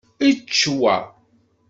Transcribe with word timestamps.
Ečč 0.27 0.61
wa. 0.79 0.95